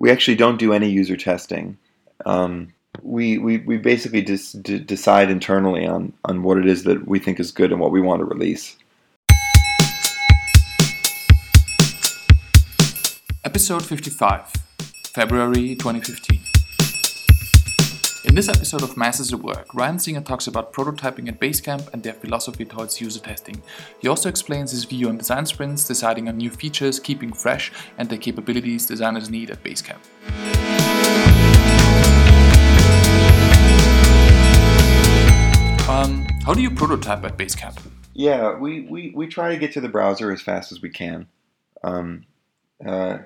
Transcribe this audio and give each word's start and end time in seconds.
we 0.00 0.10
actually 0.10 0.34
don't 0.34 0.58
do 0.58 0.72
any 0.72 0.88
user 0.88 1.16
testing. 1.16 1.76
Um, 2.26 2.72
we, 3.02 3.38
we, 3.38 3.58
we 3.58 3.76
basically 3.76 4.22
just 4.22 4.60
d- 4.62 4.78
decide 4.78 5.30
internally 5.30 5.86
on, 5.86 6.12
on 6.24 6.42
what 6.42 6.58
it 6.58 6.66
is 6.66 6.84
that 6.84 7.06
we 7.06 7.18
think 7.20 7.38
is 7.38 7.52
good 7.52 7.70
and 7.70 7.80
what 7.80 7.92
we 7.92 8.00
want 8.00 8.20
to 8.20 8.24
release. 8.24 8.76
Episode 13.44 13.84
55, 13.84 14.52
February 15.12 15.76
2015. 15.76 16.39
In 18.30 18.36
this 18.36 18.48
episode 18.48 18.84
of 18.84 18.96
Masters 18.96 19.32
at 19.32 19.40
Work, 19.40 19.74
Ryan 19.74 19.98
Singer 19.98 20.20
talks 20.20 20.46
about 20.46 20.72
prototyping 20.72 21.26
at 21.26 21.40
Basecamp 21.40 21.92
and 21.92 22.00
their 22.00 22.12
philosophy 22.12 22.64
towards 22.64 23.00
user 23.00 23.18
testing. 23.18 23.60
He 23.98 24.06
also 24.06 24.28
explains 24.28 24.70
his 24.70 24.84
view 24.84 25.08
on 25.08 25.18
design 25.18 25.46
sprints, 25.46 25.84
deciding 25.84 26.28
on 26.28 26.36
new 26.36 26.48
features, 26.48 27.00
keeping 27.00 27.32
fresh, 27.32 27.72
and 27.98 28.08
the 28.08 28.16
capabilities 28.16 28.86
designers 28.86 29.30
need 29.30 29.50
at 29.50 29.64
Basecamp. 29.64 29.98
Um, 35.88 36.24
how 36.46 36.54
do 36.54 36.62
you 36.62 36.70
prototype 36.70 37.24
at 37.24 37.36
Basecamp? 37.36 37.84
Yeah, 38.14 38.56
we, 38.56 38.82
we, 38.82 39.10
we 39.12 39.26
try 39.26 39.48
to 39.48 39.58
get 39.58 39.72
to 39.72 39.80
the 39.80 39.88
browser 39.88 40.30
as 40.30 40.40
fast 40.40 40.70
as 40.70 40.80
we 40.80 40.90
can. 40.90 41.26
Um, 41.82 42.26
uh, 42.86 43.18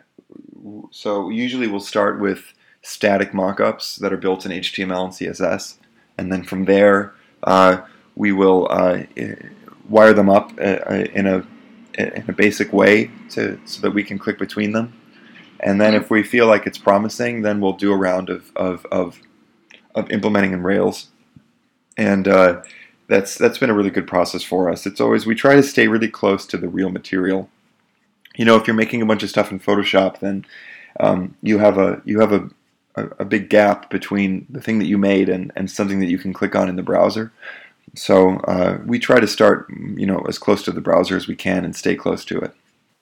so 0.92 1.28
usually 1.28 1.66
we'll 1.66 1.80
start 1.80 2.22
with 2.22 2.55
static 2.84 3.32
mockups 3.32 3.98
that 3.98 4.12
are 4.12 4.18
built 4.18 4.44
in 4.46 4.52
HTML 4.52 5.04
and 5.04 5.12
CSS, 5.12 5.78
and 6.18 6.30
then 6.30 6.44
from 6.44 6.66
there 6.66 7.14
uh, 7.42 7.80
we 8.14 8.30
will 8.30 8.68
uh, 8.70 9.02
wire 9.88 10.12
them 10.12 10.28
up 10.28 10.52
uh, 10.58 10.78
uh, 10.86 11.04
in 11.14 11.26
a 11.26 11.46
in 11.96 12.24
a 12.26 12.32
basic 12.32 12.72
way 12.72 13.10
to 13.30 13.58
so 13.64 13.80
that 13.80 13.92
we 13.92 14.02
can 14.02 14.18
click 14.18 14.38
between 14.38 14.72
them. 14.72 14.92
And 15.60 15.80
then 15.80 15.94
if 15.94 16.10
we 16.10 16.22
feel 16.22 16.46
like 16.46 16.66
it's 16.66 16.78
promising, 16.78 17.42
then 17.42 17.60
we'll 17.60 17.72
do 17.72 17.92
a 17.92 17.96
round 17.96 18.28
of 18.28 18.50
of, 18.56 18.86
of, 18.92 19.20
of 19.94 20.10
implementing 20.10 20.52
in 20.52 20.62
Rails, 20.62 21.08
and 21.96 22.28
uh, 22.28 22.62
that's 23.08 23.36
that's 23.36 23.58
been 23.58 23.70
a 23.70 23.74
really 23.74 23.91
good 23.91 24.06
process 24.06 24.42
for 24.42 24.70
us. 24.70 24.86
It's 24.86 25.00
always 25.00 25.26
we 25.26 25.34
try 25.34 25.54
to 25.54 25.62
stay 25.62 25.88
really 25.88 26.08
close 26.08 26.44
to 26.46 26.58
the 26.58 26.69
real 26.69 26.91
material. 26.91 27.48
You 28.36 28.44
know, 28.44 28.56
if 28.56 28.66
you're 28.66 28.76
making 28.76 29.00
a 29.00 29.06
bunch 29.06 29.22
of 29.22 29.30
stuff 29.30 29.52
in 29.52 29.60
Photoshop, 29.60 30.19
then 30.19 30.44
um, 31.00 31.36
you 31.42 31.58
have 31.58 31.78
a 31.78 32.02
you 32.04 32.20
have 32.20 32.32
a 32.32 32.50
a, 32.97 33.06
a, 33.20 33.25
big 33.25 33.50
gap 33.50 33.91
between 33.91 34.47
the 34.48 34.61
thing 34.61 34.78
that 34.78 34.87
you 34.87 34.98
made 34.98 35.28
and, 35.28 35.53
and 35.56 35.70
something 35.70 36.00
that 36.00 36.11
you 36.11 36.19
can 36.19 36.33
click 36.33 36.55
on 36.55 36.69
in 36.69 36.77
the 36.77 36.83
browser. 36.83 37.33
So 37.95 38.37
uh, 38.41 38.78
we 38.84 38.98
try 38.98 39.20
to 39.20 39.27
start, 39.27 39.69
you 39.70 40.06
know, 40.06 40.25
as 40.28 40.39
close 40.39 40.62
to 40.64 40.73
the 40.73 40.81
browser 40.81 41.17
as 41.17 41.28
we 41.28 41.37
can 41.37 41.65
and 41.65 41.77
stay 41.77 41.95
close 41.95 42.25
to 42.27 42.39
it. 42.39 42.55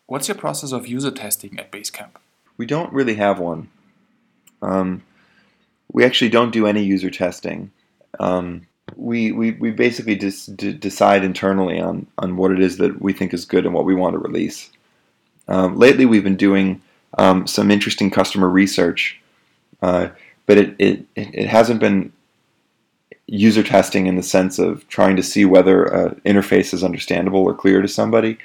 What's 0.06 0.28
your 0.28 0.36
process 0.36 0.72
of 0.72 0.86
user 0.86 1.10
testing 1.10 1.58
at 1.58 1.70
Basecamp? 1.70 2.16
We 2.56 2.66
don't 2.66 2.92
really 2.92 3.14
have 3.14 3.38
one. 3.38 3.70
Um, 4.60 5.02
we 5.90 6.04
actually 6.04 6.28
don't 6.28 6.52
do 6.52 6.66
any 6.66 6.82
user 6.82 7.10
testing. 7.10 7.70
Um, 8.20 8.66
we, 8.96 9.32
we, 9.32 9.52
we 9.52 9.70
basically 9.70 10.16
just 10.16 10.56
d- 10.56 10.72
decide 10.72 11.24
internally 11.24 11.80
on, 11.80 12.06
on 12.18 12.36
what 12.36 12.50
it 12.50 12.60
is 12.60 12.76
that 12.78 13.00
we 13.00 13.12
think 13.12 13.32
is 13.32 13.44
good 13.44 13.64
and 13.64 13.74
what 13.74 13.84
we 13.84 13.94
want 13.94 14.14
to 14.14 14.18
release. 14.18 14.70
Um, 15.48 15.76
lately, 15.78 16.04
we've 16.04 16.24
been 16.24 16.36
doing 16.36 16.82
um, 17.18 17.46
some 17.46 17.70
interesting 17.70 18.10
customer 18.10 18.48
research 18.48 19.21
uh, 19.82 20.08
but 20.46 20.58
it, 20.58 20.74
it, 20.78 21.06
it 21.14 21.48
hasn't 21.48 21.80
been 21.80 22.12
user 23.26 23.62
testing 23.62 24.06
in 24.06 24.16
the 24.16 24.22
sense 24.22 24.58
of 24.58 24.86
trying 24.88 25.16
to 25.16 25.22
see 25.22 25.44
whether 25.44 25.84
an 25.84 26.20
interface 26.24 26.74
is 26.74 26.84
understandable 26.84 27.40
or 27.40 27.54
clear 27.54 27.80
to 27.80 27.88
somebody. 27.88 28.38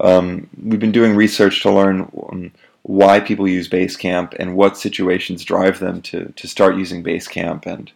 Um, 0.00 0.48
we've 0.62 0.80
been 0.80 0.92
doing 0.92 1.14
research 1.14 1.62
to 1.62 1.70
learn 1.70 2.10
um, 2.30 2.52
why 2.82 3.20
people 3.20 3.48
use 3.48 3.68
Basecamp 3.68 4.34
and 4.38 4.56
what 4.56 4.76
situations 4.76 5.44
drive 5.44 5.78
them 5.78 6.02
to, 6.02 6.32
to 6.36 6.48
start 6.48 6.76
using 6.76 7.02
Basecamp 7.02 7.66
and 7.66 7.90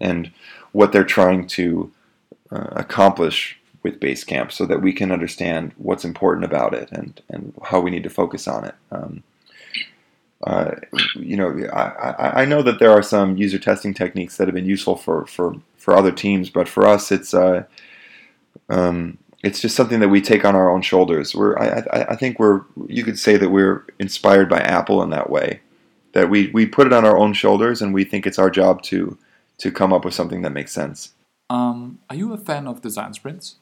and 0.00 0.30
what 0.72 0.92
they're 0.92 1.04
trying 1.04 1.46
to 1.46 1.92
uh, 2.50 2.68
accomplish 2.70 3.58
with 3.82 4.00
Basecamp 4.00 4.50
so 4.50 4.64
that 4.66 4.80
we 4.80 4.92
can 4.92 5.12
understand 5.12 5.72
what's 5.76 6.04
important 6.04 6.44
about 6.44 6.72
it 6.72 6.90
and, 6.90 7.20
and 7.28 7.52
how 7.64 7.80
we 7.80 7.90
need 7.90 8.02
to 8.04 8.10
focus 8.10 8.48
on 8.48 8.64
it. 8.64 8.74
Um, 8.90 9.22
uh, 10.46 10.72
you 11.14 11.36
know, 11.36 11.68
I, 11.72 12.42
I 12.42 12.44
know 12.44 12.62
that 12.62 12.78
there 12.78 12.90
are 12.90 13.02
some 13.02 13.36
user 13.36 13.58
testing 13.58 13.92
techniques 13.92 14.36
that 14.36 14.48
have 14.48 14.54
been 14.54 14.64
useful 14.66 14.96
for, 14.96 15.26
for, 15.26 15.54
for 15.76 15.94
other 15.94 16.12
teams, 16.12 16.48
but 16.48 16.68
for 16.68 16.86
us, 16.86 17.12
it's 17.12 17.34
uh, 17.34 17.64
um, 18.68 19.18
it's 19.42 19.60
just 19.60 19.76
something 19.76 20.00
that 20.00 20.08
we 20.08 20.20
take 20.20 20.44
on 20.44 20.54
our 20.54 20.70
own 20.70 20.82
shoulders. 20.82 21.34
We're, 21.34 21.58
I, 21.58 21.82
I, 21.92 22.04
I 22.10 22.16
think 22.16 22.38
we're, 22.38 22.62
you 22.86 23.04
could 23.04 23.18
say 23.18 23.36
that 23.36 23.50
we're 23.50 23.86
inspired 23.98 24.48
by 24.48 24.60
Apple 24.60 25.02
in 25.02 25.10
that 25.10 25.30
way, 25.30 25.60
that 26.12 26.28
we, 26.28 26.50
we 26.52 26.66
put 26.66 26.86
it 26.86 26.92
on 26.92 27.04
our 27.04 27.18
own 27.18 27.32
shoulders 27.32 27.80
and 27.80 27.94
we 27.94 28.04
think 28.04 28.26
it's 28.26 28.38
our 28.38 28.50
job 28.50 28.82
to, 28.82 29.16
to 29.58 29.70
come 29.70 29.92
up 29.92 30.04
with 30.04 30.14
something 30.14 30.42
that 30.42 30.50
makes 30.50 30.72
sense. 30.72 31.12
Um, 31.48 31.98
are 32.08 32.16
you 32.16 32.32
a 32.32 32.38
fan 32.38 32.66
of 32.66 32.80
design 32.80 33.12
sprints? 33.14 33.56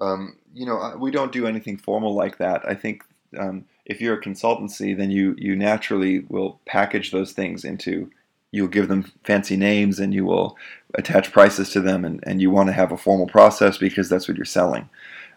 Um, 0.00 0.36
you 0.54 0.64
know, 0.66 0.96
we 0.98 1.10
don't 1.10 1.32
do 1.32 1.46
anything 1.46 1.76
formal 1.76 2.14
like 2.14 2.38
that. 2.38 2.68
I 2.68 2.74
think 2.74 3.04
um, 3.36 3.64
if 3.84 4.00
you're 4.00 4.18
a 4.18 4.22
consultancy, 4.22 4.96
then 4.96 5.10
you 5.10 5.34
you 5.38 5.56
naturally 5.56 6.20
will 6.28 6.60
package 6.66 7.10
those 7.10 7.32
things 7.32 7.64
into 7.64 8.10
you'll 8.50 8.68
give 8.68 8.88
them 8.88 9.12
fancy 9.24 9.56
names 9.56 9.98
and 9.98 10.14
you 10.14 10.24
will 10.24 10.56
attach 10.94 11.32
prices 11.32 11.70
to 11.70 11.80
them 11.80 12.04
and, 12.04 12.22
and 12.26 12.40
you 12.40 12.50
want 12.50 12.68
to 12.68 12.72
have 12.72 12.92
a 12.92 12.96
formal 12.96 13.26
process 13.26 13.76
because 13.76 14.08
that's 14.08 14.26
what 14.26 14.36
you're 14.36 14.44
selling. 14.44 14.88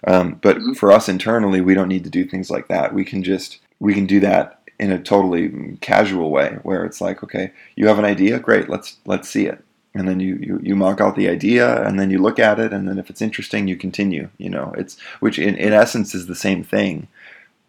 Um, 0.07 0.39
but 0.41 0.57
mm-hmm. 0.57 0.73
for 0.73 0.91
us 0.91 1.09
internally, 1.09 1.61
we 1.61 1.73
don't 1.73 1.89
need 1.89 2.05
to 2.05 2.09
do 2.09 2.25
things 2.25 2.49
like 2.49 2.67
that. 2.69 2.93
We 2.93 3.05
can 3.05 3.23
just 3.23 3.59
we 3.79 3.93
can 3.93 4.05
do 4.05 4.19
that 4.21 4.61
in 4.79 4.91
a 4.91 5.01
totally 5.01 5.77
casual 5.81 6.31
way 6.31 6.57
where 6.63 6.85
it's 6.85 7.01
like, 7.01 7.23
okay, 7.23 7.51
you 7.75 7.87
have 7.87 7.99
an 7.99 8.05
idea, 8.05 8.39
great, 8.39 8.69
let's 8.69 8.97
let's 9.05 9.29
see 9.29 9.45
it. 9.45 9.63
And 9.93 10.07
then 10.07 10.21
you, 10.21 10.35
you, 10.35 10.59
you 10.63 10.73
mock 10.73 11.01
out 11.01 11.17
the 11.17 11.27
idea 11.27 11.85
and 11.85 11.99
then 11.99 12.09
you 12.09 12.17
look 12.17 12.39
at 12.39 12.59
it 12.59 12.71
and 12.71 12.87
then 12.87 12.97
if 12.97 13.09
it's 13.09 13.21
interesting 13.21 13.67
you 13.67 13.75
continue. 13.75 14.29
You 14.37 14.49
know, 14.49 14.73
it's 14.77 14.97
which 15.19 15.37
in, 15.37 15.55
in 15.55 15.73
essence 15.73 16.15
is 16.15 16.27
the 16.27 16.35
same 16.35 16.63
thing 16.63 17.07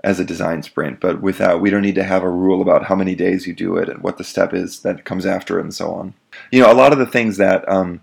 as 0.05 0.19
a 0.19 0.25
design 0.25 0.63
sprint, 0.63 1.01
but 1.01 1.21
without 1.21 1.61
we 1.61 1.71
don't 1.71 1.83
need 1.83 1.95
to 1.95 2.05
have 2.05 2.23
a 2.23 2.31
rule 2.31 2.61
about 2.61 2.85
how 2.85 2.95
many 2.95 3.15
days 3.15 3.47
you 3.47 3.55
do 3.55 3.77
it 3.77 3.89
and 3.89 4.03
what 4.03 4.19
the 4.19 4.25
step 4.25 4.53
is 4.53 4.81
that 4.81 5.05
comes 5.05 5.25
after 5.25 5.61
and 5.61 5.73
so 5.73 5.93
on. 5.93 6.15
You 6.51 6.61
know, 6.61 6.73
a 6.73 6.75
lot 6.75 6.93
of 6.93 6.99
the 6.99 7.07
things 7.07 7.37
that 7.37 7.69
um, 7.69 8.01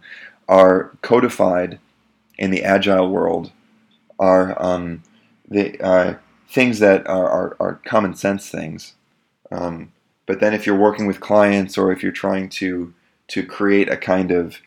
are 0.47 0.91
codified 1.01 1.79
in 2.37 2.51
the 2.51 2.63
agile 2.63 3.09
world 3.09 3.51
are 4.17 4.61
um, 4.61 5.03
the 5.49 5.79
uh, 5.81 6.15
things 6.49 6.79
that 6.79 7.07
are, 7.07 7.29
are, 7.29 7.57
are, 7.59 7.81
common 7.85 8.16
sense 8.16 8.49
things. 8.49 8.93
Um, 9.51 9.91
but 10.25 10.39
then 10.39 10.53
if 10.53 10.66
you're 10.66 10.77
working 10.77 11.05
with 11.05 11.19
clients 11.19 11.77
or 11.77 11.91
if 11.91 12.01
you're 12.01 12.11
trying 12.11 12.49
to 12.49 12.93
to 13.29 13.45
create 13.45 13.89
a 13.89 13.97
kind 13.97 14.31
of 14.31 14.57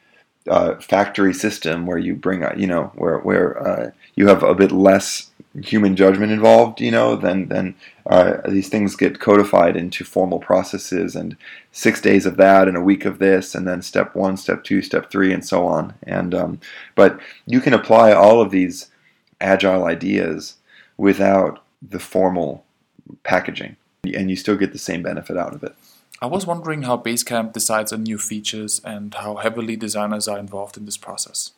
uh, 0.48 0.76
factory 0.76 1.34
system 1.34 1.86
where 1.86 1.98
you 1.98 2.14
bring, 2.14 2.44
you 2.58 2.66
know, 2.66 2.92
where 2.94 3.18
where 3.18 3.66
uh, 3.66 3.90
you 4.16 4.28
have 4.28 4.42
a 4.42 4.54
bit 4.54 4.72
less 4.72 5.30
human 5.60 5.96
judgment 5.96 6.32
involved, 6.32 6.80
you 6.80 6.90
know, 6.90 7.14
then 7.16 7.48
then 7.48 7.74
uh, 8.06 8.38
these 8.48 8.68
things 8.68 8.96
get 8.96 9.20
codified 9.20 9.76
into 9.76 10.04
formal 10.04 10.38
processes 10.38 11.14
and 11.14 11.36
six 11.72 12.00
days 12.00 12.26
of 12.26 12.36
that 12.38 12.68
and 12.68 12.76
a 12.76 12.80
week 12.80 13.04
of 13.04 13.18
this 13.18 13.54
and 13.54 13.66
then 13.68 13.82
step 13.82 14.14
one, 14.14 14.36
step 14.36 14.64
two, 14.64 14.80
step 14.82 15.10
three, 15.10 15.32
and 15.32 15.44
so 15.44 15.66
on. 15.66 15.94
And 16.04 16.34
um, 16.34 16.60
but 16.94 17.20
you 17.46 17.60
can 17.60 17.74
apply 17.74 18.12
all 18.12 18.40
of 18.40 18.50
these 18.50 18.88
agile 19.40 19.84
ideas 19.84 20.56
without 20.96 21.62
the 21.82 22.00
formal 22.00 22.64
packaging, 23.24 23.76
and 24.04 24.30
you 24.30 24.36
still 24.36 24.56
get 24.56 24.72
the 24.72 24.78
same 24.78 25.02
benefit 25.02 25.36
out 25.36 25.54
of 25.54 25.62
it. 25.62 25.74
I 26.22 26.26
was 26.26 26.46
wondering 26.46 26.82
how 26.82 26.96
Basecamp 26.96 27.52
decides 27.52 27.92
on 27.92 28.04
new 28.04 28.16
features 28.16 28.80
and 28.84 29.12
how 29.12 29.36
heavily 29.36 29.74
designers 29.74 30.28
are 30.28 30.38
involved 30.38 30.76
in 30.76 30.84
this 30.84 30.96
process. 30.96 31.50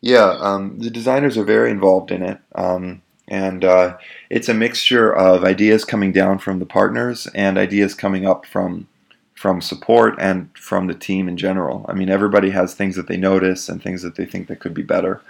Yeah, 0.00 0.36
um, 0.40 0.78
the 0.78 0.90
designers 0.90 1.36
are 1.36 1.44
very 1.44 1.72
involved 1.72 2.12
in 2.12 2.22
it. 2.22 2.38
Um, 2.54 3.02
and 3.28 3.64
uh, 3.64 3.96
it's 4.30 4.48
a 4.48 4.54
mixture 4.54 5.12
of 5.14 5.44
ideas 5.44 5.84
coming 5.84 6.12
down 6.12 6.38
from 6.38 6.58
the 6.58 6.66
partners 6.66 7.26
and 7.34 7.58
ideas 7.58 7.94
coming 7.94 8.26
up 8.26 8.46
from 8.46 8.86
from 9.34 9.60
support 9.60 10.14
and 10.18 10.48
from 10.56 10.86
the 10.86 10.94
team 10.94 11.28
in 11.28 11.36
general. 11.36 11.84
I 11.90 11.92
mean, 11.92 12.08
everybody 12.08 12.50
has 12.50 12.72
things 12.72 12.96
that 12.96 13.06
they 13.06 13.18
notice 13.18 13.68
and 13.68 13.82
things 13.82 14.00
that 14.00 14.14
they 14.14 14.24
think 14.24 14.48
that 14.48 14.60
could 14.60 14.72
be 14.72 14.82
better. 14.82 15.20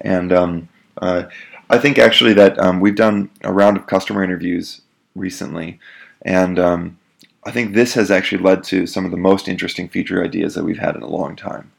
And 0.00 0.32
um, 0.32 0.68
uh, 1.00 1.24
I 1.70 1.78
think 1.78 1.96
actually 1.98 2.32
that 2.34 2.58
um, 2.58 2.80
we've 2.80 2.96
done 2.96 3.30
a 3.42 3.52
round 3.52 3.76
of 3.76 3.86
customer 3.86 4.24
interviews 4.24 4.80
recently, 5.14 5.78
and 6.22 6.58
um, 6.58 6.98
I 7.44 7.52
think 7.52 7.74
this 7.74 7.94
has 7.94 8.10
actually 8.10 8.42
led 8.42 8.64
to 8.64 8.86
some 8.88 9.04
of 9.04 9.12
the 9.12 9.16
most 9.16 9.46
interesting 9.46 9.88
feature 9.88 10.24
ideas 10.24 10.54
that 10.54 10.64
we've 10.64 10.78
had 10.78 10.96
in 10.96 11.02
a 11.02 11.08
long 11.08 11.36
time, 11.36 11.70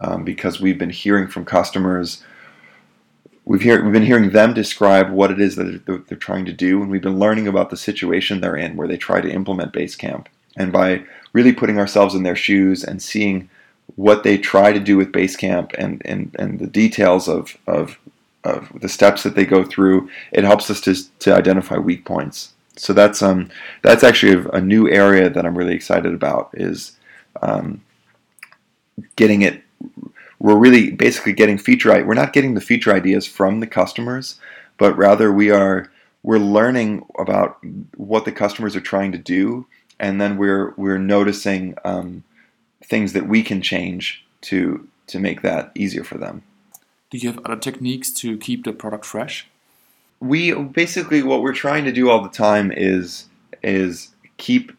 um, 0.00 0.24
because 0.24 0.60
we've 0.60 0.78
been 0.78 0.90
hearing 0.90 1.26
from 1.26 1.46
customers 1.46 2.22
we've, 3.44 3.62
hear, 3.62 3.82
we've 3.82 3.92
been 3.92 4.02
hearing 4.02 4.30
them 4.30 4.54
describe 4.54 5.10
what 5.10 5.30
it 5.30 5.40
is 5.40 5.56
that 5.56 5.86
they're, 5.86 5.98
they're, 5.98 6.18
trying 6.18 6.44
to 6.46 6.52
do, 6.52 6.82
and 6.82 6.90
we've 6.90 7.02
been 7.02 7.18
learning 7.18 7.46
about 7.46 7.70
the 7.70 7.76
situation 7.76 8.40
they're 8.40 8.56
in 8.56 8.76
where 8.76 8.88
they 8.88 8.96
try 8.96 9.20
to 9.20 9.30
implement 9.30 9.72
Basecamp. 9.72 10.26
And 10.56 10.72
by 10.72 11.04
really 11.32 11.52
putting 11.52 11.78
ourselves 11.78 12.14
in 12.14 12.22
their 12.22 12.36
shoes 12.36 12.84
and 12.84 13.02
seeing 13.02 13.48
what 13.96 14.22
they 14.22 14.38
try 14.38 14.72
to 14.72 14.80
do 14.80 14.96
with 14.96 15.12
Basecamp 15.12 15.74
and, 15.76 16.00
and, 16.04 16.34
and 16.38 16.58
the 16.58 16.66
details 16.66 17.28
of, 17.28 17.56
of, 17.66 17.98
of 18.44 18.70
the 18.80 18.88
steps 18.88 19.22
that 19.24 19.34
they 19.34 19.44
go 19.44 19.64
through, 19.64 20.08
it 20.32 20.44
helps 20.44 20.70
us 20.70 20.80
to, 20.82 20.94
to 21.18 21.34
identify 21.34 21.76
weak 21.76 22.04
points. 22.04 22.52
so 22.76 22.92
that's 22.92 23.22
um 23.22 23.50
that's 23.82 24.02
actually 24.02 24.32
a, 24.32 24.48
a, 24.48 24.60
new 24.60 24.88
area 24.88 25.30
that 25.30 25.46
I'm 25.46 25.56
really 25.56 25.74
excited 25.74 26.12
about 26.12 26.50
is 26.54 26.96
um, 27.42 27.82
getting 29.16 29.42
it. 29.42 29.63
We're 30.44 30.58
really 30.58 30.90
basically 30.90 31.32
getting 31.32 31.56
feature. 31.56 32.04
We're 32.04 32.12
not 32.12 32.34
getting 32.34 32.52
the 32.52 32.60
feature 32.60 32.92
ideas 32.92 33.26
from 33.26 33.60
the 33.60 33.66
customers, 33.66 34.38
but 34.76 34.94
rather 34.94 35.32
we 35.32 35.50
are 35.50 35.90
we're 36.22 36.36
learning 36.36 37.06
about 37.18 37.56
what 37.96 38.26
the 38.26 38.32
customers 38.32 38.76
are 38.76 38.82
trying 38.82 39.10
to 39.12 39.16
do, 39.16 39.66
and 39.98 40.20
then 40.20 40.36
we're 40.36 40.74
we're 40.76 40.98
noticing 40.98 41.76
um, 41.82 42.24
things 42.84 43.14
that 43.14 43.26
we 43.26 43.42
can 43.42 43.62
change 43.62 44.22
to 44.42 44.86
to 45.06 45.18
make 45.18 45.40
that 45.40 45.72
easier 45.74 46.04
for 46.04 46.18
them. 46.18 46.42
Do 47.10 47.16
you 47.16 47.32
have 47.32 47.42
other 47.46 47.56
techniques 47.58 48.10
to 48.20 48.36
keep 48.36 48.66
the 48.66 48.74
product 48.74 49.06
fresh? 49.06 49.48
We 50.20 50.52
basically 50.52 51.22
what 51.22 51.40
we're 51.40 51.54
trying 51.54 51.86
to 51.86 51.92
do 51.92 52.10
all 52.10 52.22
the 52.22 52.28
time 52.28 52.70
is 52.70 53.28
is 53.62 54.10
keep 54.36 54.72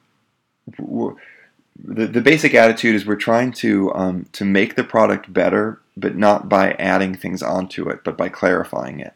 the, 1.84 2.08
the 2.08 2.22
basic 2.22 2.54
attitude 2.54 2.96
is 2.96 3.06
we're 3.06 3.16
trying 3.16 3.52
to 3.54 3.94
um, 3.94 4.26
to 4.34 4.46
make 4.46 4.76
the 4.76 4.84
product 4.84 5.32
better, 5.32 5.82
but 5.98 6.16
not 6.16 6.48
by 6.48 6.72
adding 6.74 7.16
things 7.16 7.44
onto 7.44 7.90
it, 7.90 8.04
but 8.04 8.18
by 8.18 8.30
clarifying 8.30 9.00
it. 9.00 9.14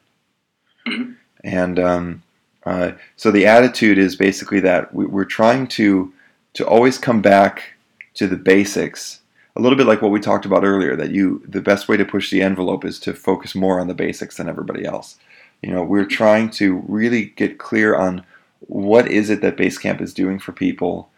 Mm-hmm. 0.88 1.14
And 1.44 1.80
um, 1.80 2.24
uh, 2.66 2.92
so 3.16 3.32
the 3.32 3.46
attitude 3.46 3.98
is 3.98 4.16
basically 4.16 4.60
that 4.62 4.94
we, 4.94 5.06
we're 5.06 5.26
trying 5.26 5.68
to 5.68 6.14
to 6.54 6.68
always 6.68 6.98
come 6.98 7.22
back 7.22 7.74
to 8.16 8.28
the 8.28 8.36
basics 8.36 9.22
a 9.56 9.62
little 9.62 9.78
bit 9.78 9.88
like 9.88 10.02
what 10.02 10.12
we 10.12 10.20
talked 10.20 10.46
about 10.46 10.64
earlier 10.64 10.96
that 10.96 11.12
you 11.12 11.42
the 11.48 11.62
best 11.62 11.88
way 11.88 11.98
to 11.98 12.06
push 12.06 12.32
the 12.32 12.42
envelope 12.42 12.86
is 12.86 13.00
to 13.00 13.14
focus 13.14 13.56
more 13.56 13.80
on 13.80 13.88
the 13.88 13.94
basics 13.94 14.38
than 14.38 14.50
everybody 14.50 14.86
else 14.86 15.18
you 15.62 15.72
know 15.72 15.84
we're 15.84 16.06
trying 16.06 16.50
to 16.50 16.84
really 16.88 17.26
get 17.26 17.58
clear 17.58 17.96
on 17.96 18.26
what 18.62 19.08
is 19.08 19.30
it 19.30 19.42
that 19.42 19.58
basecamp 19.58 20.02
is 20.02 20.14
doing 20.14 20.40
for 20.40 20.52
people 20.52 21.10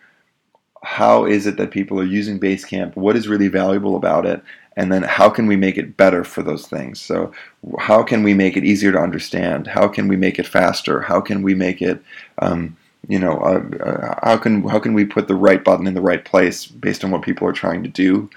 how 0.84 1.26
is 1.26 1.46
it 1.46 1.58
that 1.58 1.72
people 1.72 2.00
are 2.00 2.06
using 2.06 2.40
basecamp? 2.40 2.96
What 2.96 3.16
is 3.16 3.28
really 3.28 3.48
valuable 3.48 3.96
about 3.96 4.26
it? 4.26 4.42
And 4.78 4.92
then 4.92 5.04
how 5.04 5.30
can 5.30 5.48
we 5.48 5.56
make 5.58 5.78
it 5.78 5.98
better 5.98 6.24
for 6.24 6.42
those 6.42 6.66
things? 6.66 7.00
So 7.00 7.32
how 7.80 8.04
can 8.04 8.24
we 8.24 8.34
make 8.34 8.56
it 8.56 8.64
easier 8.64 8.92
to 8.92 8.98
understand? 8.98 9.68
How 9.68 9.88
can 9.88 10.08
we 10.08 10.16
make 10.16 10.40
it 10.40 10.48
faster? 10.48 11.02
How 11.02 11.20
can 11.22 11.42
we 11.42 11.54
make 11.54 11.82
it 11.82 12.02
um, 12.40 12.78
you 13.08 13.20
know, 13.20 13.38
uh, 13.40 13.84
uh, 13.84 14.20
how 14.24 14.38
can 14.38 14.68
how 14.68 14.80
can 14.80 14.94
we 14.94 15.06
put 15.06 15.28
the 15.28 15.36
right 15.36 15.64
button 15.64 15.88
in 15.88 15.94
the 15.94 16.02
right 16.02 16.24
place 16.24 16.68
based 16.68 17.04
on 17.04 17.12
what 17.12 17.24
people 17.24 17.48
are 17.48 17.54
trying 17.54 17.84
to 17.84 17.90
do? 17.90 18.30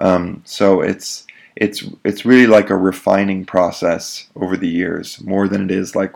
Um, 0.00 0.42
so 0.44 0.80
it's 0.80 1.26
it's 1.54 1.84
it's 2.04 2.24
really 2.24 2.46
like 2.46 2.70
a 2.70 2.76
refining 2.76 3.44
process 3.44 4.28
over 4.36 4.56
the 4.56 4.68
years, 4.68 5.20
more 5.22 5.48
than 5.48 5.64
it 5.64 5.70
is 5.70 5.94
like 5.94 6.12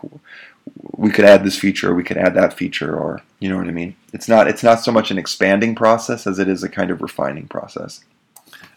we 1.01 1.11
could 1.11 1.25
add 1.25 1.45
this 1.45 1.59
feature, 1.59 1.91
or 1.91 1.95
we 1.95 2.05
could 2.05 2.19
add 2.19 2.35
that 2.35 2.53
feature, 2.53 2.95
or 2.95 3.23
you 3.39 3.49
know 3.49 3.57
what 3.57 3.69
I 3.69 3.71
mean. 3.71 3.97
It's 4.13 4.29
not 4.29 4.47
it's 4.47 4.63
not 4.63 4.81
so 4.81 4.93
much 4.93 5.11
an 5.11 5.17
expanding 5.17 5.75
process 5.75 6.27
as 6.27 6.39
it 6.39 6.47
is 6.47 6.63
a 6.63 6.69
kind 6.69 6.91
of 6.91 7.01
refining 7.01 7.49
process. 7.49 8.05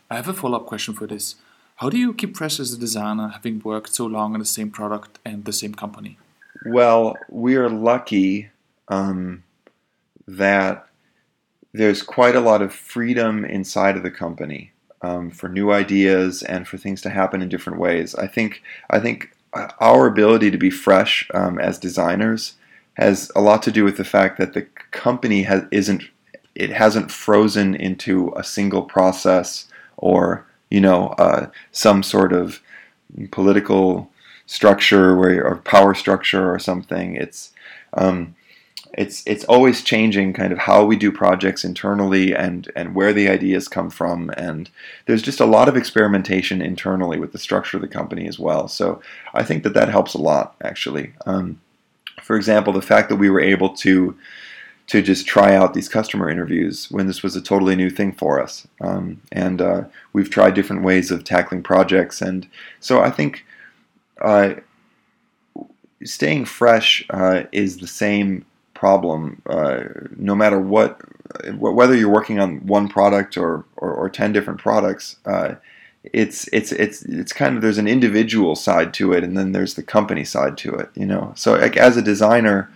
I 0.10 0.16
have 0.16 0.30
a 0.30 0.34
follow 0.34 0.58
up 0.58 0.66
question 0.66 0.94
for 0.94 1.06
this. 1.06 1.36
How 1.78 1.90
do 1.90 1.98
you 1.98 2.14
keep 2.14 2.38
fresh 2.38 2.62
as 2.62 2.72
a 2.72 2.78
designer, 2.78 3.28
having 3.28 3.60
worked 3.60 3.94
so 3.94 4.06
long 4.06 4.34
on 4.34 4.40
the 4.40 4.46
same 4.46 4.72
product 4.72 5.20
and 5.26 5.44
the 5.44 5.52
same 5.52 5.76
company? 5.76 6.18
Well, 6.66 7.18
we 7.28 7.58
are 7.58 7.70
lucky 7.70 8.52
um, 8.88 9.44
that 10.26 10.88
there's 11.74 12.02
quite 12.02 12.38
a 12.38 12.48
lot 12.52 12.62
of 12.62 12.74
freedom 12.74 13.44
inside 13.44 13.98
of 13.98 14.04
the 14.04 14.12
company 14.12 14.72
um, 15.02 15.30
for 15.30 15.50
new 15.50 15.74
ideas 15.74 16.42
and 16.42 16.70
for 16.70 16.78
things 16.78 17.02
to 17.02 17.10
happen 17.10 17.42
in 17.42 17.50
different 17.50 17.80
ways. 17.80 18.16
I 18.16 18.28
think 18.28 18.64
I 18.90 19.02
think 19.02 19.33
our 19.80 20.08
ability 20.08 20.52
to 20.52 20.58
be 20.58 20.70
fresh 20.70 21.30
um, 21.34 21.60
as 21.60 21.78
designers 21.78 22.56
has 22.96 23.32
a 23.36 23.42
lot 23.42 23.64
to 23.64 23.72
do 23.72 23.84
with 23.84 23.98
the 23.98 24.04
fact 24.04 24.38
that 24.38 24.54
the 24.54 24.64
company 24.92 25.44
has 25.44 25.64
isn't 25.72 26.04
it 26.56 26.70
hasn't 26.70 27.12
frozen 27.12 27.74
into 27.76 28.32
a 28.36 28.44
single 28.44 28.84
process 28.84 29.68
or 29.98 30.46
you 30.70 30.80
know 30.80 31.08
uh, 31.18 31.48
some 31.72 32.04
sort 32.04 32.34
of 32.34 32.62
political 33.32 34.10
structure 34.46 35.16
where 35.16 35.46
or 35.46 35.58
power 35.58 35.94
structure 35.94 36.54
or 36.54 36.60
something. 36.60 37.16
It's 37.16 37.52
um, 37.94 38.36
it's 38.94 39.24
it's 39.26 39.44
always 39.46 39.82
changing 39.82 40.34
kind 40.34 40.54
of 40.54 40.60
how 40.60 40.86
we 40.86 40.96
do 40.96 41.12
projects 41.12 41.66
internally 41.66 42.34
and 42.36 42.72
and 42.76 42.94
where 42.94 43.12
the 43.12 43.28
ideas 43.28 43.68
come 43.68 43.90
from. 43.90 44.30
And 44.38 44.70
there's 45.06 45.22
just 45.22 45.40
a 45.40 45.46
lot 45.46 45.68
of 45.68 45.76
experimentation 45.76 46.62
internally 46.62 47.20
with 47.20 47.32
the 47.32 47.40
structure 47.40 47.78
of 47.78 47.82
the 47.82 47.88
company 47.88 48.28
as 48.28 48.40
well. 48.40 48.68
So 48.68 49.02
i 49.34 49.44
think 49.44 49.64
that 49.64 49.74
that 49.74 49.90
helps 49.90 50.14
a 50.14 50.22
lot 50.22 50.56
actually. 50.64 51.14
Um, 51.26 51.60
for 52.22 52.36
example 52.36 52.74
the 52.74 52.82
fact 52.82 53.10
that 53.10 53.16
we 53.18 53.30
were 53.30 53.42
able 53.42 53.70
to 53.78 54.16
to 54.86 55.02
just 55.02 55.26
try 55.26 55.56
out 55.56 55.74
these 55.74 55.90
customer 55.90 56.30
interviews 56.30 56.92
when 56.92 57.08
this 57.08 57.24
was 57.24 57.36
a 57.36 57.42
totally 57.42 57.76
new 57.76 57.90
thing 57.90 58.12
for 58.12 58.42
us. 58.42 58.68
Um, 58.82 59.22
and 59.32 59.62
uh, 59.62 59.86
we've 60.12 60.30
tried 60.30 60.56
different 60.56 60.84
ways 60.84 61.10
of 61.10 61.24
tackling 61.24 61.64
projects. 61.64 62.22
And 62.22 62.48
so 62.80 63.02
i 63.02 63.10
think 63.10 63.46
uh, 64.22 64.54
staying 66.04 66.46
fresh 66.46 67.06
uh, 67.10 67.44
is 67.52 67.78
the 67.78 67.88
same 67.88 68.46
problem, 68.84 69.42
uh, 69.46 69.82
no 70.18 70.36
matter 70.36 70.60
what, 70.60 71.00
whether 71.58 71.96
you're 71.96 72.10
working 72.10 72.38
on 72.38 72.58
one 72.68 72.90
product 72.90 73.38
or, 73.38 73.64
or, 73.78 73.94
or 73.94 74.10
ten 74.10 74.34
different 74.34 74.60
products. 74.60 75.16
Uh, 75.26 75.56
it's 76.12 76.50
it's 76.52 76.74
it's 76.74 77.02
it's 77.04 77.32
kind 77.32 77.56
of 77.56 77.62
there's 77.62 77.78
an 77.78 77.88
individual 77.88 78.58
side 78.58 78.94
to 78.96 79.14
it, 79.14 79.24
and 79.24 79.38
then 79.38 79.54
there's 79.54 79.76
the 79.76 79.84
company 79.84 80.26
side 80.26 80.58
to 80.58 80.74
it. 80.74 80.90
You 80.96 81.06
know, 81.06 81.32
so 81.38 81.54
like 81.54 81.78
as 81.78 81.96
a 81.96 82.02
designer, 82.02 82.70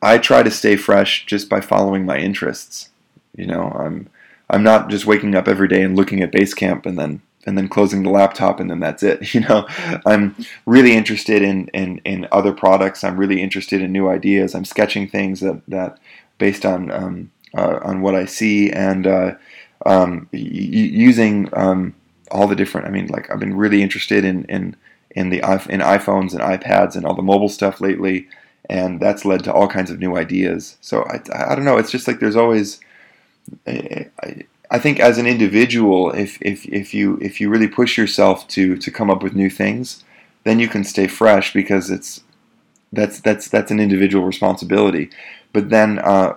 I 0.00 0.18
try 0.18 0.44
to 0.44 0.52
stay 0.52 0.76
fresh 0.76 1.26
just 1.26 1.48
by 1.48 1.60
following 1.60 2.06
my 2.06 2.18
interests. 2.18 2.90
You 3.36 3.46
know, 3.46 3.72
I'm 3.76 4.08
I'm 4.48 4.62
not 4.62 4.88
just 4.88 5.04
waking 5.04 5.34
up 5.34 5.48
every 5.48 5.66
day 5.66 5.82
and 5.82 5.96
looking 5.96 6.22
at 6.22 6.30
Basecamp 6.30 6.86
and 6.86 6.96
then 6.96 7.22
and 7.44 7.58
then 7.58 7.68
closing 7.68 8.02
the 8.02 8.10
laptop 8.10 8.60
and 8.60 8.70
then 8.70 8.80
that's 8.80 9.02
it. 9.02 9.34
You 9.34 9.40
know, 9.40 9.66
I'm 10.06 10.36
really 10.66 10.94
interested 10.94 11.42
in, 11.42 11.68
in, 11.68 11.98
in 12.04 12.28
other 12.30 12.52
products. 12.52 13.02
I'm 13.02 13.16
really 13.16 13.42
interested 13.42 13.82
in 13.82 13.92
new 13.92 14.08
ideas. 14.08 14.54
I'm 14.54 14.64
sketching 14.64 15.08
things 15.08 15.40
that, 15.40 15.60
that 15.68 15.98
based 16.38 16.64
on 16.66 16.90
um, 16.90 17.30
uh, 17.56 17.78
on 17.82 18.02
what 18.02 18.14
I 18.14 18.24
see 18.24 18.70
and 18.70 19.06
uh, 19.06 19.34
um, 19.86 20.28
y- 20.32 20.38
using 20.40 21.48
um, 21.52 21.94
all 22.30 22.46
the 22.46 22.56
different. 22.56 22.86
I 22.86 22.90
mean, 22.90 23.06
like 23.08 23.30
I've 23.30 23.40
been 23.40 23.56
really 23.56 23.82
interested 23.82 24.24
in 24.24 24.44
in 24.46 24.76
in 25.10 25.30
the 25.30 25.38
in 25.68 25.80
iPhones 25.80 26.32
and 26.32 26.40
iPads 26.40 26.96
and 26.96 27.04
all 27.04 27.14
the 27.14 27.22
mobile 27.22 27.48
stuff 27.48 27.80
lately, 27.80 28.26
and 28.68 29.00
that's 29.00 29.24
led 29.24 29.44
to 29.44 29.52
all 29.52 29.68
kinds 29.68 29.90
of 29.90 29.98
new 29.98 30.16
ideas. 30.16 30.76
So 30.80 31.02
I, 31.04 31.20
I 31.50 31.54
don't 31.54 31.64
know. 31.64 31.76
It's 31.78 31.90
just 31.90 32.08
like 32.08 32.20
there's 32.20 32.36
always. 32.36 32.80
I, 33.66 34.08
I, 34.72 34.78
think 34.78 34.98
as 34.98 35.18
an 35.18 35.26
individual, 35.26 36.10
if, 36.12 36.38
if, 36.40 36.66
if 36.66 36.92
you 36.94 37.18
if 37.20 37.40
you 37.40 37.48
really 37.48 37.68
push 37.68 37.96
yourself 37.96 38.48
to 38.48 38.76
to 38.76 38.90
come 38.90 39.10
up 39.10 39.22
with 39.22 39.34
new 39.34 39.50
things, 39.50 40.02
then 40.44 40.58
you 40.58 40.68
can 40.68 40.84
stay 40.84 41.06
fresh 41.06 41.52
because 41.52 41.90
it's 41.90 42.22
that's 42.92 43.20
that's 43.20 43.48
that's 43.48 43.70
an 43.70 43.80
individual 43.80 44.24
responsibility. 44.24 45.10
But 45.52 45.70
then 45.70 45.98
uh, 45.98 46.36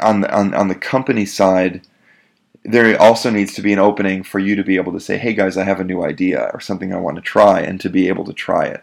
on 0.00 0.20
the 0.20 0.34
on, 0.34 0.54
on 0.54 0.68
the 0.68 0.74
company 0.74 1.26
side, 1.26 1.82
there 2.64 3.00
also 3.00 3.30
needs 3.30 3.54
to 3.54 3.62
be 3.62 3.72
an 3.72 3.78
opening 3.78 4.22
for 4.22 4.38
you 4.38 4.56
to 4.56 4.64
be 4.64 4.76
able 4.76 4.92
to 4.92 5.00
say, 5.00 5.18
"Hey 5.18 5.34
guys, 5.34 5.56
I 5.56 5.64
have 5.64 5.80
a 5.80 5.84
new 5.84 6.04
idea 6.04 6.50
or 6.52 6.60
something 6.60 6.92
I 6.92 6.98
want 6.98 7.16
to 7.16 7.22
try," 7.22 7.60
and 7.60 7.80
to 7.80 7.90
be 7.90 8.08
able 8.08 8.24
to 8.24 8.32
try 8.32 8.64
it. 8.66 8.82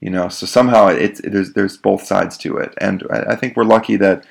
You 0.00 0.10
know, 0.10 0.28
so 0.28 0.46
somehow 0.46 0.88
it's 0.88 1.20
it, 1.20 1.32
there's 1.32 1.52
there's 1.52 1.76
both 1.76 2.04
sides 2.04 2.36
to 2.38 2.56
it, 2.58 2.74
and 2.78 3.02
I, 3.10 3.32
I 3.32 3.36
think 3.36 3.56
we're 3.56 3.64
lucky 3.64 3.96
that 3.96 4.24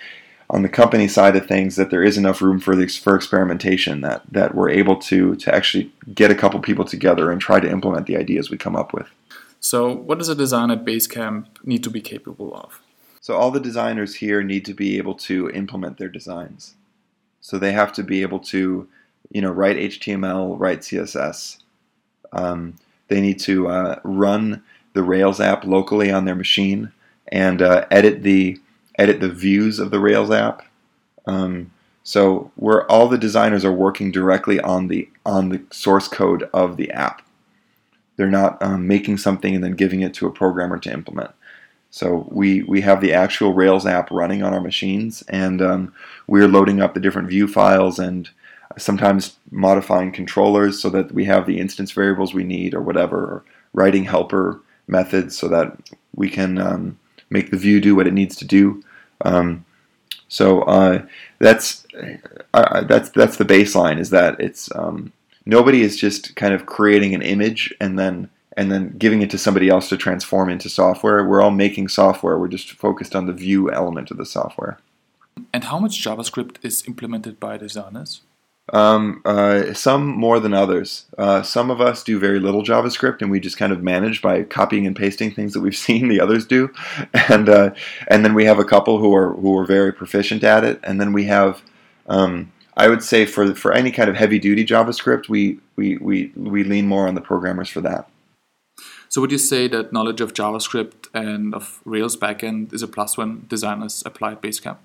on 0.50 0.62
the 0.62 0.70
company 0.70 1.08
side 1.08 1.36
of 1.36 1.48
things 1.48 1.76
that 1.76 1.90
there 1.90 2.04
is 2.04 2.18
enough 2.18 2.42
room 2.42 2.60
for 2.60 2.76
the, 2.76 2.88
for 2.88 3.16
experimentation 3.16 4.02
that 4.02 4.22
that 4.32 4.56
we're 4.56 4.70
able 4.70 4.96
to 4.98 5.36
to 5.36 5.54
actually 5.54 5.92
get 6.14 6.32
a 6.32 6.36
couple 6.36 6.60
people 6.60 6.86
together 6.86 7.32
and 7.32 7.42
try 7.42 7.60
to 7.60 7.70
implement 7.70 8.06
the 8.06 8.18
ideas 8.18 8.50
we 8.50 8.58
come 8.58 8.76
up 8.76 8.94
with. 8.94 9.10
So, 9.60 9.92
what 9.92 10.20
does 10.20 10.30
a 10.30 10.36
designer 10.36 10.76
at 10.76 10.86
Basecamp 10.86 11.48
need 11.64 11.84
to 11.84 11.90
be 11.90 12.00
capable 12.00 12.56
of? 12.56 12.80
So, 13.20 13.36
all 13.36 13.50
the 13.50 13.60
designers 13.60 14.16
here 14.16 14.44
need 14.44 14.64
to 14.66 14.76
be 14.76 14.98
able 14.98 15.16
to 15.16 15.50
implement 15.50 15.98
their 15.98 16.10
designs. 16.10 16.76
So, 17.42 17.58
they 17.58 17.72
have 17.72 17.92
to 17.94 18.04
be 18.04 18.22
able 18.22 18.40
to, 18.42 18.88
you 19.32 19.42
know, 19.42 19.50
write 19.50 19.78
HTML, 19.78 20.60
write 20.60 20.82
CSS. 20.82 21.58
Um, 22.32 22.76
they 23.08 23.22
need 23.22 23.40
to 23.40 23.68
uh, 23.68 24.00
run 24.04 24.64
the 24.94 25.02
Rails 25.02 25.40
app 25.40 25.66
locally 25.66 26.12
on 26.12 26.26
their 26.26 26.36
machine 26.36 26.92
and 27.30 27.62
uh, 27.62 27.88
edit 27.90 28.22
the 28.22 28.60
edit 28.98 29.20
the 29.20 29.30
views 29.30 29.80
of 29.80 29.92
the 29.92 30.00
Rails 30.00 30.32
app. 30.32 30.66
Um, 31.26 31.72
so 32.04 32.52
where 32.56 32.90
all 32.90 33.08
the 33.08 33.18
designers 33.18 33.66
are 33.66 33.74
working 33.74 34.12
directly 34.12 34.60
on 34.60 34.88
the 34.88 35.10
on 35.26 35.50
the 35.50 35.62
source 35.72 36.08
code 36.08 36.50
of 36.54 36.78
the 36.78 36.92
app. 36.92 37.22
They're 38.16 38.30
not 38.30 38.62
um, 38.62 38.88
making 38.88 39.18
something 39.18 39.56
and 39.56 39.64
then 39.64 39.74
giving 39.74 40.02
it 40.02 40.14
to 40.16 40.28
a 40.28 40.32
programmer 40.32 40.78
to 40.80 40.94
implement. 40.94 41.32
So 41.96 42.28
we, 42.30 42.64
we 42.64 42.82
have 42.82 43.00
the 43.00 43.14
actual 43.14 43.54
Rails 43.54 43.86
app 43.86 44.12
running 44.12 44.44
on 44.44 44.54
our 44.54 44.60
machines, 44.60 45.24
and 45.30 45.62
um, 45.62 45.94
we're 46.28 46.48
loading 46.48 46.82
up 46.82 46.94
the 46.94 47.00
different 47.00 47.30
view 47.30 47.48
files 47.48 48.00
and 48.00 48.30
sometimes 48.78 49.38
modifying 49.50 50.12
controllers 50.12 50.82
so 50.82 50.90
that 50.90 51.14
we 51.14 51.24
have 51.24 51.46
the 51.46 51.58
instance 51.58 51.92
variables 51.92 52.34
we 52.34 52.44
need 52.44 52.74
or 52.74 52.82
whatever, 52.82 53.18
or 53.18 53.44
writing 53.74 54.04
helper 54.04 54.60
methods 54.88 55.38
so 55.38 55.48
that 55.48 55.78
we 56.16 56.30
can 56.30 56.58
um, 56.58 57.00
make 57.30 57.50
the 57.50 57.58
view 57.58 57.80
do 57.80 57.96
what 57.96 58.08
it 58.08 58.14
needs 58.14 58.36
to 58.36 58.46
do. 58.46 58.84
Um, 59.22 59.66
so 60.28 60.62
uh, 60.64 61.06
that's 61.40 61.86
uh, 62.54 62.82
that's 62.82 63.10
that's 63.10 63.38
the 63.38 63.46
baseline. 63.46 64.00
Is 64.00 64.10
that 64.10 64.40
it's 64.40 64.74
um, 64.76 65.14
nobody 65.46 65.82
is 65.82 65.98
just 65.98 66.36
kind 66.36 66.54
of 66.54 66.66
creating 66.66 67.16
an 67.16 67.22
image 67.22 67.74
and 67.80 67.98
then 67.98 68.30
and 68.58 68.72
then 68.72 68.96
giving 68.98 69.22
it 69.22 69.30
to 69.30 69.38
somebody 69.38 69.70
else 69.70 69.90
to 69.90 69.98
transform 69.98 70.50
into 70.50 70.70
software. 70.70 71.26
We're 71.26 71.42
all 71.42 71.52
making 71.52 71.90
software. 71.90 72.38
We're 72.40 72.48
just 72.48 72.72
focused 72.72 73.16
on 73.16 73.26
the 73.26 73.34
view 73.34 73.72
element 73.72 74.12
of 74.12 74.18
the 74.18 74.26
software. 74.26 74.80
And 75.54 75.66
how 75.66 75.80
much 75.80 76.02
JavaScript 76.02 76.58
is 76.64 76.88
implemented 76.88 77.40
by 77.40 77.58
designers? 77.58 78.22
Um, 78.74 79.22
uh, 79.26 79.74
some 79.74 80.08
more 80.08 80.40
than 80.40 80.54
others. 80.54 81.06
Uh, 81.18 81.44
some 81.44 81.70
of 81.70 81.80
us 81.80 82.04
do 82.04 82.18
very 82.18 82.40
little 82.40 82.64
JavaScript, 82.64 83.22
and 83.22 83.30
we 83.30 83.40
just 83.40 83.58
kind 83.58 83.72
of 83.72 83.84
manage 83.84 84.24
by 84.24 84.42
copying 84.42 84.88
and 84.88 84.96
pasting 84.96 85.32
things 85.32 85.54
that 85.54 85.62
we've 85.62 85.76
seen 85.88 86.08
the 86.08 86.20
others 86.20 86.46
do, 86.46 86.72
and 87.30 87.48
uh, 87.48 87.74
and 88.08 88.26
then 88.26 88.34
we 88.34 88.46
have 88.46 88.60
a 88.60 88.66
couple 88.66 88.98
who 89.00 89.14
are 89.16 89.34
who 89.34 89.58
are 89.58 89.66
very 89.66 89.94
proficient 89.94 90.44
at 90.44 90.64
it, 90.64 90.80
and 90.84 91.00
then 91.00 91.14
we 91.14 91.26
have. 91.26 91.62
Um, 92.08 92.52
I 92.78 92.90
would 92.90 93.04
say 93.04 93.26
for 93.26 93.56
for 93.56 93.72
any 93.72 93.92
kind 93.92 94.10
of 94.10 94.16
heavy 94.16 94.38
duty 94.38 94.66
JavaScript, 94.66 95.30
we, 95.30 95.60
we, 95.78 95.96
we, 95.98 96.34
we 96.36 96.64
lean 96.66 96.88
more 96.88 97.08
on 97.08 97.16
the 97.16 97.22
programmers 97.22 97.70
for 97.70 97.80
that. 97.82 98.10
So 99.08 99.22
would 99.22 99.32
you 99.32 99.38
say 99.38 99.70
that 99.70 99.94
knowledge 99.94 100.20
of 100.20 100.34
JavaScript 100.34 101.08
and 101.14 101.56
of 101.56 101.80
Rails 101.86 102.18
backend 102.18 102.74
is 102.74 102.84
a 102.84 102.88
plus 102.88 103.18
when 103.18 103.46
designers 103.48 104.04
apply 104.06 104.36
Basecamp? 104.36 104.78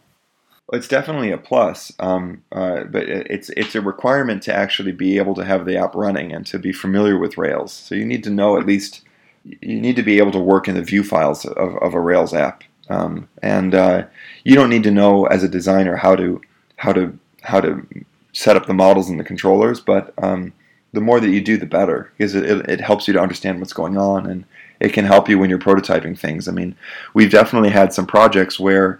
It's 0.72 0.88
definitely 0.88 1.32
a 1.32 1.38
plus, 1.38 1.92
um, 1.98 2.42
uh, 2.52 2.84
but 2.84 3.08
it's 3.08 3.50
it's 3.50 3.74
a 3.74 3.80
requirement 3.80 4.42
to 4.44 4.54
actually 4.54 4.92
be 4.92 5.18
able 5.18 5.34
to 5.34 5.44
have 5.44 5.64
the 5.64 5.76
app 5.76 5.94
running 5.94 6.32
and 6.32 6.46
to 6.46 6.58
be 6.58 6.72
familiar 6.72 7.18
with 7.18 7.38
Rails. 7.38 7.72
So 7.72 7.94
you 7.94 8.04
need 8.04 8.22
to 8.24 8.30
know 8.30 8.56
at 8.56 8.66
least 8.66 9.02
you 9.44 9.80
need 9.80 9.96
to 9.96 10.02
be 10.02 10.18
able 10.18 10.32
to 10.32 10.38
work 10.38 10.68
in 10.68 10.74
the 10.74 10.82
view 10.82 11.02
files 11.02 11.44
of, 11.44 11.76
of 11.76 11.94
a 11.94 12.00
Rails 12.00 12.32
app, 12.32 12.62
um, 12.88 13.28
and 13.42 13.74
uh, 13.74 14.04
you 14.44 14.54
don't 14.54 14.70
need 14.70 14.84
to 14.84 14.90
know 14.90 15.26
as 15.26 15.42
a 15.42 15.48
designer 15.48 15.96
how 15.96 16.14
to 16.14 16.40
how 16.76 16.92
to 16.92 17.18
how 17.42 17.60
to 17.60 17.84
set 18.32 18.56
up 18.56 18.66
the 18.66 18.74
models 18.74 19.10
and 19.10 19.18
the 19.18 19.24
controllers. 19.24 19.80
But 19.80 20.14
um, 20.22 20.52
the 20.92 21.00
more 21.00 21.18
that 21.20 21.30
you 21.30 21.40
do, 21.40 21.56
the 21.56 21.66
better, 21.66 22.12
because 22.16 22.34
it, 22.34 22.44
it, 22.44 22.68
it 22.68 22.80
helps 22.80 23.08
you 23.08 23.14
to 23.14 23.20
understand 23.20 23.58
what's 23.58 23.72
going 23.72 23.96
on, 23.96 24.26
and 24.26 24.44
it 24.78 24.92
can 24.92 25.04
help 25.04 25.28
you 25.28 25.38
when 25.38 25.50
you're 25.50 25.58
prototyping 25.58 26.18
things. 26.18 26.46
I 26.46 26.52
mean, 26.52 26.76
we've 27.14 27.30
definitely 27.30 27.70
had 27.70 27.92
some 27.92 28.06
projects 28.06 28.60
where 28.60 28.98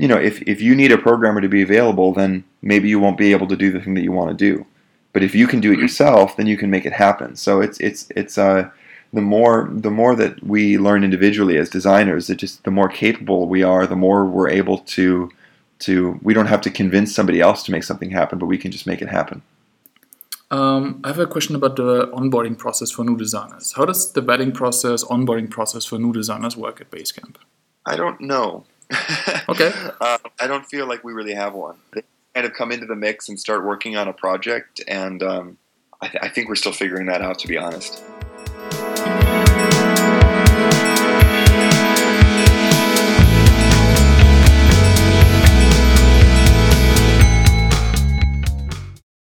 you 0.00 0.08
know, 0.08 0.16
if, 0.16 0.40
if 0.42 0.62
you 0.62 0.74
need 0.74 0.92
a 0.92 0.96
programmer 0.98 1.42
to 1.42 1.48
be 1.48 1.60
available, 1.60 2.14
then 2.14 2.42
maybe 2.62 2.88
you 2.88 2.98
won't 2.98 3.18
be 3.18 3.32
able 3.32 3.46
to 3.48 3.56
do 3.56 3.70
the 3.70 3.80
thing 3.80 3.92
that 3.94 4.02
you 4.02 4.12
want 4.12 4.30
to 4.30 4.34
do. 4.34 4.64
But 5.12 5.22
if 5.22 5.34
you 5.34 5.46
can 5.46 5.60
do 5.60 5.72
it 5.72 5.78
yourself, 5.78 6.36
then 6.36 6.46
you 6.46 6.56
can 6.56 6.70
make 6.70 6.86
it 6.86 6.94
happen. 6.94 7.36
So 7.36 7.60
it's 7.60 7.78
it's 7.80 8.08
it's 8.16 8.38
uh, 8.38 8.70
the 9.12 9.20
more 9.20 9.68
the 9.70 9.90
more 9.90 10.14
that 10.16 10.42
we 10.42 10.78
learn 10.78 11.04
individually 11.04 11.58
as 11.58 11.68
designers, 11.68 12.30
it 12.30 12.36
just 12.36 12.64
the 12.64 12.70
more 12.70 12.88
capable 12.88 13.46
we 13.46 13.62
are, 13.62 13.86
the 13.86 13.96
more 13.96 14.24
we're 14.24 14.48
able 14.48 14.78
to 14.78 15.30
to 15.80 16.18
we 16.22 16.32
don't 16.32 16.46
have 16.46 16.62
to 16.62 16.70
convince 16.70 17.14
somebody 17.14 17.40
else 17.40 17.62
to 17.64 17.72
make 17.72 17.84
something 17.84 18.10
happen, 18.10 18.38
but 18.38 18.46
we 18.46 18.56
can 18.56 18.70
just 18.70 18.86
make 18.86 19.02
it 19.02 19.08
happen. 19.08 19.42
Um, 20.50 21.00
I 21.04 21.08
have 21.08 21.18
a 21.18 21.26
question 21.26 21.54
about 21.56 21.76
the 21.76 22.06
onboarding 22.08 22.56
process 22.56 22.90
for 22.90 23.04
new 23.04 23.16
designers. 23.16 23.74
How 23.76 23.84
does 23.84 24.12
the 24.12 24.22
vetting 24.22 24.54
process, 24.54 25.04
onboarding 25.04 25.50
process 25.50 25.84
for 25.84 25.98
new 25.98 26.12
designers 26.12 26.56
work 26.56 26.80
at 26.80 26.90
Basecamp? 26.90 27.36
I 27.84 27.96
don't 27.96 28.20
know. 28.20 28.64
okay. 29.48 29.72
Uh, 30.00 30.18
I 30.40 30.46
don't 30.46 30.66
feel 30.66 30.86
like 30.86 31.04
we 31.04 31.12
really 31.12 31.34
have 31.34 31.54
one. 31.54 31.76
They 31.94 32.02
kind 32.34 32.46
of 32.46 32.52
come 32.52 32.72
into 32.72 32.86
the 32.86 32.96
mix 32.96 33.28
and 33.28 33.38
start 33.38 33.64
working 33.64 33.96
on 33.96 34.08
a 34.08 34.12
project, 34.12 34.82
and 34.88 35.22
um, 35.22 35.58
I, 36.00 36.08
th- 36.08 36.22
I 36.22 36.28
think 36.28 36.48
we're 36.48 36.54
still 36.56 36.72
figuring 36.72 37.06
that 37.06 37.22
out, 37.22 37.38
to 37.40 37.48
be 37.48 37.56
honest. 37.56 38.02